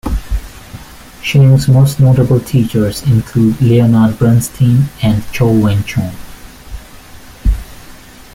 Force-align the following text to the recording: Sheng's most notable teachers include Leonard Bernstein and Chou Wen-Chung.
Sheng's 1.21 1.67
most 1.67 1.99
notable 1.99 2.39
teachers 2.39 3.03
include 3.03 3.61
Leonard 3.61 4.17
Bernstein 4.17 4.85
and 5.03 5.23
Chou 5.31 5.61
Wen-Chung. 5.61 6.15